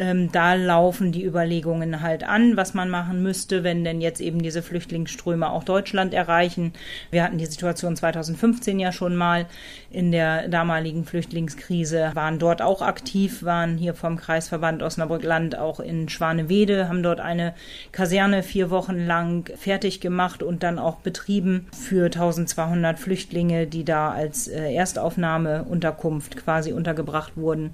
ähm, 0.00 0.32
da 0.32 0.54
laufen 0.54 1.12
die 1.12 1.24
Überlegungen 1.24 2.00
halt 2.00 2.24
an, 2.24 2.56
was 2.56 2.72
man 2.72 2.88
machen 2.88 3.22
müsste, 3.22 3.62
wenn 3.64 3.84
denn 3.84 4.00
jetzt 4.00 4.22
eben 4.22 4.40
diese 4.40 4.62
Flüchtlingsströme 4.62 5.50
auch 5.50 5.62
Deutschland 5.62 6.14
erreichen. 6.14 6.72
Wir 7.10 7.22
hatten 7.22 7.36
die 7.36 7.44
Situation 7.44 7.94
2015 7.96 8.80
ja 8.80 8.92
schon 8.92 9.14
mal 9.14 9.46
in 9.90 10.10
der 10.10 10.48
damaligen 10.48 11.04
Flüchtlingskrise, 11.04 12.12
waren 12.14 12.38
dort 12.38 12.62
auch 12.62 12.80
aktiv, 12.80 13.42
waren 13.42 13.76
hier 13.76 13.92
vom 13.92 14.16
Kreisverband 14.16 14.82
Osnabrück-Land 14.82 15.58
auch 15.58 15.80
in 15.80 16.08
Schwanewede, 16.08 16.88
haben 16.88 17.02
dort 17.02 17.20
eine 17.20 17.52
Kaserne 17.92 18.42
vier 18.42 18.70
Wochen 18.70 19.06
lang 19.06 19.50
fertig 19.54 20.00
gemacht 20.00 20.42
und 20.42 20.62
dann 20.62 20.78
auch 20.78 20.96
betrieben 20.96 21.66
für 21.72 22.06
1200 22.06 22.98
Flüchtlinge, 22.98 23.66
die 23.66 23.84
da 23.84 24.12
als 24.12 24.48
äh, 24.48 24.72
Erstaufnahmeunterkunft 24.72 26.38
quasi 26.38 26.72
untergebracht 26.72 27.36
wurden. 27.36 27.72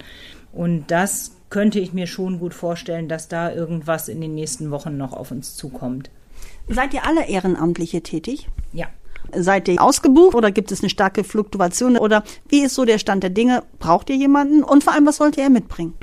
Und 0.53 0.91
das 0.91 1.36
könnte 1.51 1.79
ich 1.79 1.93
mir 1.93 2.07
schon 2.07 2.39
gut 2.39 2.55
vorstellen, 2.55 3.09
dass 3.09 3.29
da 3.29 3.53
irgendwas 3.53 4.09
in 4.09 4.21
den 4.21 4.35
nächsten 4.35 4.71
Wochen 4.71 4.97
noch 4.97 5.13
auf 5.13 5.31
uns 5.31 5.57
zukommt. 5.57 6.11
Seid 6.69 6.95
ihr 6.95 7.07
alle 7.07 7.27
Ehrenamtliche 7.27 8.03
tätig? 8.03 8.49
Ja. 8.73 8.87
Seid 9.35 9.69
ihr 9.69 9.83
ausgebucht 9.83 10.35
oder 10.35 10.51
gibt 10.51 10.71
es 10.73 10.81
eine 10.81 10.91
starke 10.91 11.25
Fluktuation 11.25 11.97
oder 11.97 12.23
wie 12.49 12.63
ist 12.63 12.75
so 12.75 12.85
der 12.85 12.99
Stand 12.99 13.23
der 13.23 13.31
Dinge? 13.31 13.63
Braucht 13.79 14.11
ihr 14.11 14.17
jemanden 14.17 14.63
und 14.63 14.85
vor 14.85 14.93
allem, 14.93 15.07
was 15.07 15.21
wollt 15.21 15.37
ihr 15.37 15.51
mitbringen? 15.51 15.95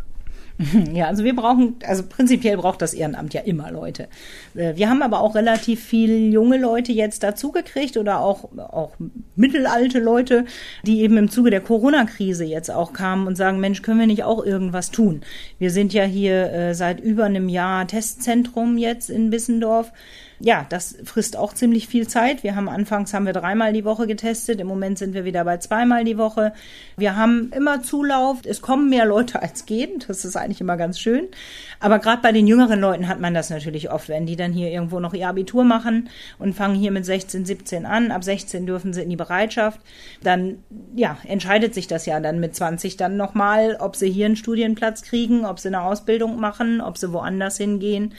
Ja, 0.93 1.07
also 1.07 1.24
wir 1.24 1.36
brauchen, 1.36 1.75
also 1.86 2.03
prinzipiell 2.03 2.57
braucht 2.57 2.81
das 2.81 2.93
Ehrenamt 2.93 3.33
ja 3.33 3.41
immer 3.41 3.72
Leute. 3.72 4.07
Äh, 4.55 4.75
wir 4.75 4.89
haben 4.89 5.01
aber 5.01 5.22
auch 5.22 5.36
relativ 5.36 5.83
viel 5.83 6.31
junge 6.31 6.57
Leute 6.57 6.91
jetzt 6.91 7.24
dazugekriegt 7.24 7.98
oder 7.98 8.19
auch, 8.19 8.50
auch 8.57 8.91
mittelalte 9.36 10.00
Leute, 10.00 10.45
die 10.86 11.01
eben 11.01 11.17
im 11.17 11.29
Zuge 11.29 11.50
der 11.50 11.62
Corona-Krise 11.62 12.45
jetzt 12.45 12.69
auch 12.69 12.93
kamen 12.93 13.27
und 13.27 13.36
sagen, 13.36 13.60
Mensch, 13.60 13.81
können 13.81 14.00
wir 14.00 14.07
nicht 14.07 14.24
auch 14.24 14.43
irgendwas 14.45 14.91
tun? 14.91 15.22
Wir 15.60 15.72
sind 15.72 15.93
ja 15.93 16.03
hier 16.03 16.51
äh, 16.51 16.75
seit 16.75 17.00
über 17.00 17.25
einem 17.25 17.50
Jahr 17.50 17.88
Testzentrum 17.88 18.77
jetzt 18.77 19.10
in 19.10 19.29
Bissendorf 19.29 19.91
ja, 20.39 20.65
das 20.69 20.97
frisst 21.03 21.37
auch 21.37 21.53
ziemlich 21.53 21.87
viel 21.87 22.07
Zeit. 22.07 22.43
Wir 22.43 22.55
haben 22.55 22.67
anfangs 22.67 23.13
haben 23.13 23.25
wir 23.25 23.33
dreimal 23.33 23.71
die 23.71 23.85
Woche 23.85 24.07
getestet. 24.07 24.59
Im 24.59 24.67
Moment 24.67 24.97
sind 24.97 25.13
wir 25.13 25.25
wieder 25.25 25.45
bei 25.45 25.57
zweimal 25.57 26.03
die 26.03 26.17
Woche. 26.17 26.53
Wir 26.97 27.15
haben 27.15 27.51
immer 27.55 27.81
Zulauf. 27.81 28.39
Es 28.45 28.61
kommen 28.61 28.89
mehr 28.89 29.05
Leute 29.05 29.41
als 29.41 29.65
gehen. 29.65 30.03
Das 30.07 30.25
ist 30.25 30.35
eigentlich 30.35 30.61
immer 30.61 30.77
ganz 30.77 30.99
schön. 30.99 31.27
Aber 31.79 31.99
gerade 31.99 32.21
bei 32.21 32.31
den 32.31 32.47
jüngeren 32.47 32.79
Leuten 32.79 33.07
hat 33.07 33.19
man 33.19 33.33
das 33.33 33.49
natürlich 33.49 33.91
oft, 33.91 34.09
wenn 34.09 34.25
die 34.25 34.35
dann 34.35 34.53
hier 34.53 34.69
irgendwo 34.69 34.99
noch 34.99 35.13
ihr 35.13 35.27
Abitur 35.27 35.63
machen 35.63 36.09
und 36.39 36.53
fangen 36.53 36.75
hier 36.75 36.91
mit 36.91 37.05
16, 37.05 37.45
17 37.45 37.85
an. 37.85 38.11
Ab 38.11 38.23
16 38.23 38.65
dürfen 38.65 38.93
sie 38.93 39.01
in 39.01 39.09
die 39.09 39.15
Bereitschaft. 39.15 39.79
Dann, 40.23 40.63
ja, 40.95 41.17
entscheidet 41.25 41.73
sich 41.73 41.87
das 41.87 42.05
ja 42.05 42.19
dann 42.19 42.39
mit 42.39 42.55
20 42.55 42.97
dann 42.97 43.17
nochmal, 43.17 43.77
ob 43.79 43.95
sie 43.95 44.09
hier 44.09 44.25
einen 44.25 44.35
Studienplatz 44.35 45.03
kriegen, 45.03 45.45
ob 45.45 45.59
sie 45.59 45.69
eine 45.69 45.81
Ausbildung 45.81 46.39
machen, 46.39 46.81
ob 46.81 46.97
sie 46.97 47.13
woanders 47.13 47.57
hingehen 47.57 48.13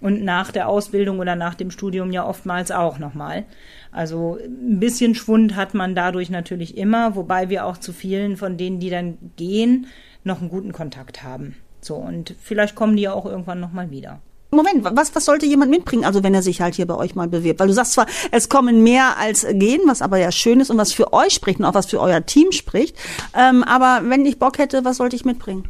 und 0.00 0.22
nach 0.22 0.52
der 0.52 0.68
Ausbildung 0.68 1.18
oder 1.18 1.36
nach 1.36 1.54
dem 1.54 1.70
Studium 1.70 2.12
ja 2.12 2.26
oftmals 2.26 2.70
auch 2.70 2.98
nochmal. 2.98 3.44
Also 3.92 4.38
ein 4.44 4.78
bisschen 4.78 5.14
Schwund 5.14 5.56
hat 5.56 5.74
man 5.74 5.94
dadurch 5.94 6.30
natürlich 6.30 6.76
immer, 6.76 7.16
wobei 7.16 7.48
wir 7.48 7.64
auch 7.64 7.78
zu 7.78 7.92
vielen 7.92 8.36
von 8.36 8.56
denen, 8.56 8.78
die 8.78 8.90
dann 8.90 9.18
gehen, 9.36 9.86
noch 10.24 10.40
einen 10.40 10.50
guten 10.50 10.72
Kontakt 10.72 11.22
haben. 11.22 11.56
So, 11.80 11.94
und 11.94 12.34
vielleicht 12.40 12.74
kommen 12.74 12.96
die 12.96 13.04
ja 13.04 13.12
auch 13.12 13.26
irgendwann 13.26 13.60
nochmal 13.60 13.90
wieder. 13.90 14.20
Moment, 14.50 14.84
was, 14.84 15.14
was 15.14 15.24
sollte 15.24 15.44
jemand 15.44 15.70
mitbringen, 15.70 16.04
also 16.04 16.22
wenn 16.22 16.34
er 16.34 16.42
sich 16.42 16.60
halt 16.60 16.74
hier 16.74 16.86
bei 16.86 16.94
euch 16.94 17.14
mal 17.14 17.28
bewirbt? 17.28 17.58
Weil 17.58 17.66
du 17.66 17.72
sagst 17.72 17.92
zwar, 17.92 18.06
es 18.30 18.48
kommen 18.48 18.82
mehr 18.82 19.18
als 19.18 19.46
gehen, 19.48 19.82
was 19.86 20.02
aber 20.02 20.18
ja 20.18 20.30
schön 20.30 20.60
ist 20.60 20.70
und 20.70 20.78
was 20.78 20.92
für 20.92 21.12
euch 21.12 21.32
spricht 21.32 21.58
und 21.58 21.64
auch 21.64 21.74
was 21.74 21.86
für 21.86 22.00
euer 22.00 22.24
Team 22.24 22.52
spricht. 22.52 22.96
Ähm, 23.36 23.64
aber 23.64 24.08
wenn 24.08 24.24
ich 24.24 24.38
Bock 24.38 24.58
hätte, 24.58 24.84
was 24.84 24.98
sollte 24.98 25.16
ich 25.16 25.24
mitbringen? 25.24 25.68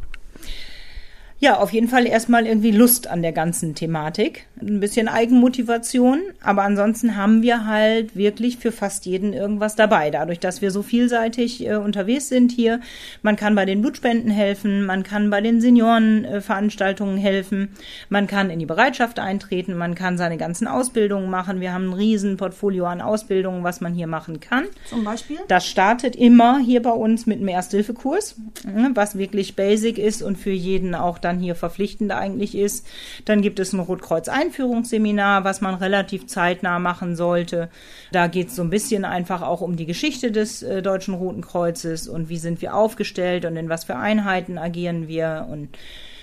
Ja, 1.39 1.59
auf 1.59 1.71
jeden 1.71 1.87
Fall 1.87 2.07
erstmal 2.07 2.47
irgendwie 2.47 2.71
Lust 2.71 3.07
an 3.07 3.21
der 3.21 3.31
ganzen 3.31 3.75
Thematik. 3.75 4.47
Ein 4.59 4.79
bisschen 4.79 5.07
Eigenmotivation. 5.07 6.21
Aber 6.41 6.63
ansonsten 6.63 7.15
haben 7.15 7.43
wir 7.43 7.67
halt 7.67 8.15
wirklich 8.15 8.57
für 8.57 8.71
fast 8.71 9.05
jeden 9.05 9.33
irgendwas 9.33 9.75
dabei. 9.75 10.09
Dadurch, 10.09 10.39
dass 10.39 10.63
wir 10.63 10.71
so 10.71 10.81
vielseitig 10.81 11.67
äh, 11.67 11.75
unterwegs 11.75 12.29
sind 12.29 12.51
hier. 12.51 12.79
Man 13.21 13.35
kann 13.35 13.53
bei 13.53 13.65
den 13.65 13.81
Blutspenden 13.81 14.31
helfen. 14.31 14.83
Man 14.85 15.03
kann 15.03 15.29
bei 15.29 15.41
den 15.41 15.61
Seniorenveranstaltungen 15.61 17.17
äh, 17.19 17.21
helfen. 17.21 17.69
Man 18.09 18.25
kann 18.25 18.49
in 18.49 18.57
die 18.57 18.65
Bereitschaft 18.65 19.19
eintreten. 19.19 19.75
Man 19.77 19.93
kann 19.93 20.17
seine 20.17 20.37
ganzen 20.37 20.67
Ausbildungen 20.67 21.29
machen. 21.29 21.61
Wir 21.61 21.71
haben 21.71 21.89
ein 21.89 21.93
riesen 21.93 22.37
Portfolio 22.37 22.85
an 22.85 22.99
Ausbildungen, 22.99 23.63
was 23.63 23.79
man 23.79 23.93
hier 23.93 24.07
machen 24.07 24.39
kann. 24.39 24.65
Zum 24.89 25.03
Beispiel? 25.03 25.37
Das 25.47 25.67
startet 25.67 26.15
immer 26.15 26.57
hier 26.57 26.81
bei 26.81 26.89
uns 26.89 27.27
mit 27.27 27.37
einem 27.37 27.49
Ersthilfekurs, 27.49 28.37
ne, 28.65 28.89
was 28.95 29.19
wirklich 29.19 29.55
basic 29.55 29.99
ist 29.99 30.23
und 30.23 30.37
für 30.37 30.49
jeden 30.49 30.95
auch 30.95 31.19
dann 31.27 31.39
hier 31.39 31.55
verpflichtend 31.55 32.11
eigentlich 32.11 32.57
ist. 32.57 32.87
Dann 33.25 33.41
gibt 33.41 33.59
es 33.59 33.73
ein 33.73 33.79
Rotkreuz-Einführungsseminar, 33.79 35.43
was 35.43 35.61
man 35.61 35.75
relativ 35.75 36.27
zeitnah 36.27 36.79
machen 36.79 37.15
sollte. 37.15 37.69
Da 38.11 38.27
geht 38.27 38.47
es 38.47 38.55
so 38.55 38.61
ein 38.61 38.69
bisschen 38.69 39.05
einfach 39.05 39.41
auch 39.41 39.61
um 39.61 39.75
die 39.75 39.85
Geschichte 39.85 40.31
des 40.31 40.63
äh, 40.63 40.81
Deutschen 40.81 41.13
Roten 41.13 41.41
Kreuzes 41.41 42.07
und 42.07 42.29
wie 42.29 42.37
sind 42.37 42.61
wir 42.61 42.75
aufgestellt 42.75 43.45
und 43.45 43.57
in 43.57 43.69
was 43.69 43.83
für 43.83 43.97
Einheiten 43.97 44.57
agieren 44.57 45.07
wir 45.07 45.47
und 45.51 45.69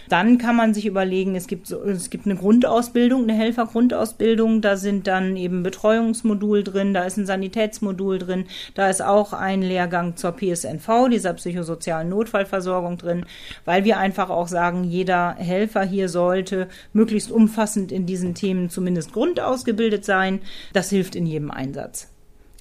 dann 0.08 0.38
kann 0.38 0.56
man 0.56 0.74
sich 0.74 0.86
überlegen, 0.86 1.34
es 1.34 1.46
gibt 1.46 1.66
so, 1.66 1.82
es 1.82 2.10
gibt 2.10 2.26
eine 2.26 2.36
Grundausbildung, 2.36 3.22
eine 3.22 3.34
Helfergrundausbildung, 3.34 4.60
da 4.60 4.76
sind 4.76 5.06
dann 5.06 5.36
eben 5.36 5.62
Betreuungsmodul 5.62 6.64
drin, 6.64 6.94
da 6.94 7.04
ist 7.04 7.16
ein 7.16 7.26
Sanitätsmodul 7.26 8.18
drin, 8.18 8.46
da 8.74 8.88
ist 8.88 9.02
auch 9.02 9.32
ein 9.32 9.62
Lehrgang 9.62 10.16
zur 10.16 10.32
PSNV, 10.32 11.08
dieser 11.10 11.34
psychosozialen 11.34 12.08
Notfallversorgung 12.08 12.98
drin, 12.98 13.26
weil 13.64 13.84
wir 13.84 13.98
einfach 13.98 14.30
auch 14.30 14.48
sagen, 14.48 14.84
jeder 14.84 15.34
Helfer 15.36 15.84
hier 15.84 16.08
sollte 16.08 16.68
möglichst 16.92 17.30
umfassend 17.30 17.92
in 17.92 18.06
diesen 18.06 18.34
Themen 18.34 18.70
zumindest 18.70 19.12
grundausgebildet 19.12 20.04
sein. 20.04 20.40
Das 20.72 20.90
hilft 20.90 21.14
in 21.16 21.26
jedem 21.26 21.50
Einsatz. 21.50 22.13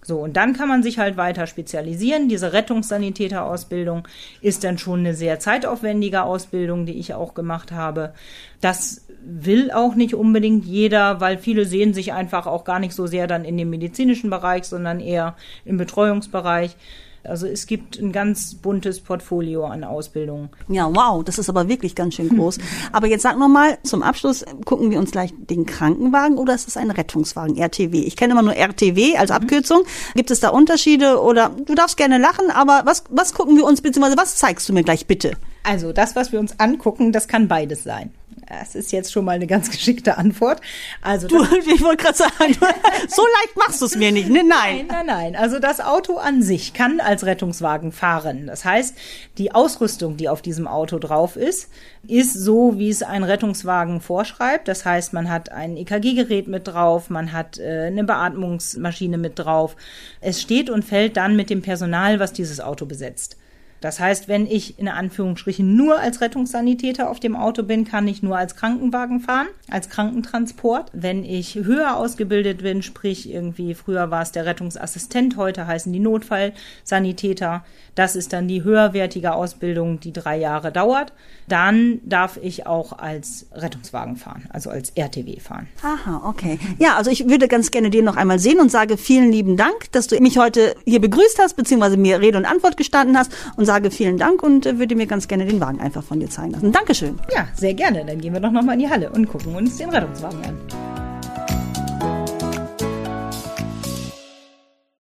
So, 0.04 0.20
und 0.20 0.36
dann 0.36 0.54
kann 0.54 0.68
man 0.68 0.84
sich 0.84 1.00
halt 1.00 1.18
weiter 1.18 1.48
spezialisieren. 1.48 2.28
Diese 2.28 2.54
Rettungssanitäterausbildung 2.54 4.08
ist 4.42 4.64
dann 4.64 4.78
schon 4.78 5.00
eine 5.00 5.14
sehr 5.14 5.40
zeitaufwendige 5.40 6.24
Ausbildung, 6.24 6.86
die 6.86 7.00
ich 7.00 7.14
auch 7.14 7.34
gemacht 7.34 7.72
habe. 7.72 8.14
Das 8.60 9.08
will 9.26 9.72
auch 9.72 9.96
nicht 9.96 10.14
unbedingt 10.14 10.66
jeder, 10.66 11.22
weil 11.22 11.38
viele 11.38 11.66
sehen 11.66 11.94
sich 11.94 12.12
einfach 12.12 12.46
auch 12.46 12.66
gar 12.66 12.80
nicht 12.80 12.94
so 12.94 13.08
sehr 13.08 13.28
dann 13.28 13.46
in 13.46 13.58
dem 13.58 13.70
medizinischen 13.70 14.30
Bereich, 14.30 14.66
sondern 14.66 15.00
eher 15.00 15.36
im 15.64 15.78
Betreuungsbereich. 15.78 16.76
Also 17.24 17.48
es 17.48 17.68
gibt 17.68 17.98
ein 18.00 18.12
ganz 18.12 18.56
buntes 18.56 19.00
Portfolio 19.00 19.66
an 19.66 19.84
Ausbildungen. 19.84 20.50
Ja, 20.68 20.94
wow, 20.94 21.24
das 21.24 21.38
ist 21.38 21.50
aber 21.50 21.70
wirklich 21.70 21.96
ganz 21.96 22.16
schön 22.16 22.30
groß. 22.30 22.58
aber 22.92 23.08
jetzt 23.08 23.22
sag 23.22 23.38
noch 23.38 23.48
mal, 23.48 23.78
zum 23.84 24.04
Abschluss 24.04 24.44
gucken 24.66 24.92
wir 24.92 25.00
uns 25.00 25.12
gleich 25.12 25.34
den 25.38 25.66
Krankenwagen 25.66 26.38
oder 26.38 26.54
ist 26.54 26.68
es 26.68 26.76
ein 26.76 26.92
Rettungswagen, 26.92 27.58
RTW? 27.58 28.00
Ich 28.00 28.18
kenne 28.18 28.34
immer 28.34 28.42
nur 28.42 28.56
RTW 28.56 29.16
als 29.18 29.30
mhm. 29.30 29.38
Abkürzung. 29.38 29.84
Gibt 30.16 30.32
es 30.32 30.42
da 30.42 30.50
Unterschiede 30.50 31.22
oder 31.22 31.50
du 31.50 31.76
darfst 31.76 31.98
gerne 31.98 32.18
lachen, 32.18 32.52
aber 32.52 32.82
was, 32.86 33.06
was 33.10 33.34
gucken 33.34 33.56
wir 33.56 33.66
uns, 33.66 33.82
beziehungsweise 33.82 34.18
was 34.18 34.36
zeigst 34.36 34.68
du 34.68 34.74
mir 34.74 34.84
gleich 34.84 35.08
bitte? 35.08 35.32
Also 35.64 35.94
das, 35.94 36.16
was 36.16 36.34
wir 36.34 36.40
uns 36.40 36.60
angucken, 36.60 37.14
das 37.14 37.30
kann 37.30 37.48
beides 37.48 37.84
sein. 37.84 38.12
Das 38.60 38.76
ist 38.76 38.92
jetzt 38.92 39.12
schon 39.12 39.26
mal 39.26 39.34
eine 39.34 39.48
ganz 39.48 39.70
geschickte 39.72 40.18
Antwort. 40.18 40.62
Also 41.02 41.28
du, 41.28 41.44
ich 41.74 41.82
wollte 41.82 42.04
gerade 42.04 42.18
sagen, 42.18 42.34
so 43.08 43.22
leicht 43.22 43.58
machst 43.58 43.82
du 43.82 43.86
es 43.86 43.96
mir 43.96 44.12
nicht. 44.12 44.30
Ne? 44.30 44.44
Nein. 44.44 44.86
nein, 44.88 44.88
nein, 44.88 45.06
nein. 45.06 45.36
Also 45.36 45.60
das 45.60 45.80
Auto 45.80 46.18
an 46.18 46.42
sich 46.42 46.74
kann 46.74 47.00
als 47.00 47.26
Rettungswagen 47.26 47.92
fahren. 47.92 48.48
Das 48.48 48.66
heißt, 48.66 48.96
die 49.38 49.54
Ausrüstung, 49.54 50.18
die 50.18 50.30
auf 50.30 50.42
diesem 50.42 50.68
Auto 50.68 51.00
drauf 51.00 51.36
ist, 51.36 51.70
ist 52.08 52.34
so, 52.34 52.78
wie 52.78 52.90
es 52.90 53.02
ein 53.02 53.24
Rettungswagen 53.24 54.02
vorschreibt. 54.02 54.68
Das 54.68 54.86
heißt, 54.86 55.14
man 55.14 55.30
hat 55.30 55.52
ein 55.52 55.78
EKG-Gerät 55.78 56.48
mit 56.48 56.68
drauf, 56.68 57.10
man 57.10 57.32
hat 57.32 57.58
äh, 57.58 57.88
eine 57.88 58.04
Beatmungsmaschine 58.04 59.18
mit 59.18 59.40
drauf. 59.40 59.76
Es 60.20 60.42
steht 60.42 60.70
und 60.70 60.84
fällt 60.84 61.18
dann 61.18 61.36
mit 61.36 61.50
dem 61.50 61.62
Personal, 61.62 62.20
was 62.20 62.34
dieses 62.34 62.60
Auto 62.60 62.86
besetzt. 62.86 63.38
Das 63.84 64.00
heißt, 64.00 64.30
wenn 64.30 64.48
ich 64.48 64.80
in 64.80 64.88
Anführungsstrichen 64.88 65.76
nur 65.76 66.00
als 66.00 66.22
Rettungssanitäter 66.22 67.10
auf 67.10 67.20
dem 67.20 67.36
Auto 67.36 67.64
bin, 67.64 67.84
kann 67.84 68.08
ich 68.08 68.24
nur 68.24 68.38
als 68.38 68.56
Krankenwagen 68.56 69.20
fahren, 69.20 69.48
als 69.70 69.90
Krankentransport. 69.90 70.90
Wenn 70.94 71.26
ich 71.26 71.56
höher 71.56 71.98
ausgebildet 71.98 72.64
bin, 72.64 72.82
sprich 72.82 73.30
irgendwie 73.30 73.74
früher 73.74 74.10
war 74.10 74.22
es 74.22 74.32
der 74.32 74.46
Rettungsassistent, 74.46 75.36
heute 75.36 75.68
heißen 75.68 75.92
die 75.92 76.00
Notfallsanitäter, 76.00 77.66
das 77.96 78.16
ist 78.16 78.32
dann 78.32 78.48
die 78.48 78.64
höherwertige 78.64 79.34
Ausbildung, 79.34 80.00
die 80.00 80.14
drei 80.14 80.38
Jahre 80.38 80.72
dauert, 80.72 81.12
dann 81.50 82.00
darf 82.06 82.40
ich 82.42 82.66
auch 82.66 82.98
als 82.98 83.48
Rettungswagen 83.52 84.16
fahren, 84.16 84.46
also 84.50 84.70
als 84.70 84.92
RTW 84.92 85.42
fahren. 85.42 85.68
Aha, 85.84 86.22
okay. 86.26 86.58
Ja, 86.80 86.96
also 86.96 87.12
ich 87.12 87.28
würde 87.28 87.50
ganz 87.50 87.70
gerne 87.70 87.90
den 87.90 88.06
noch 88.06 88.16
einmal 88.16 88.40
sehen 88.40 88.62
und 88.62 88.72
sage 88.72 88.96
vielen 88.96 89.32
lieben 89.32 89.58
Dank, 89.58 89.92
dass 89.92 90.08
du 90.08 90.18
mich 90.22 90.38
heute 90.38 90.74
hier 90.86 91.02
begrüßt 91.02 91.38
hast, 91.40 91.56
beziehungsweise 91.56 91.98
mir 91.98 92.22
Rede 92.22 92.38
und 92.38 92.46
Antwort 92.46 92.78
gestanden 92.78 93.18
hast 93.18 93.32
und 93.58 93.66
sage 93.74 93.90
vielen 93.90 94.20
Dank 94.20 94.44
und 94.44 94.68
äh, 94.68 94.78
würde 94.78 94.96
mir 94.96 95.08
ganz 95.08 95.28
gerne 95.28 95.46
den 95.46 95.60
Wagen 95.60 95.80
einfach 95.80 96.04
von 96.04 96.20
dir 96.20 96.30
zeigen 96.30 96.52
lassen. 96.52 96.72
Dankeschön. 96.72 97.18
Ja, 97.34 97.48
sehr 97.56 97.74
gerne. 97.74 98.06
Dann 98.06 98.20
gehen 98.20 98.34
wir 98.34 98.40
doch 98.40 98.52
nochmal 98.52 98.76
in 98.76 98.82
die 98.82 98.90
Halle 98.90 99.10
und 99.10 99.28
gucken 99.28 99.56
uns 99.56 99.78
den 99.78 99.90
Rettungswagen 99.90 100.46
an. 100.46 100.93